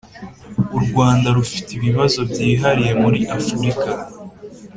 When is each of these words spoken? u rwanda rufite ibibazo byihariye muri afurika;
u 0.77 0.79
rwanda 0.85 1.27
rufite 1.37 1.69
ibibazo 1.73 2.19
byihariye 2.31 2.91
muri 3.03 3.19
afurika; 3.37 3.89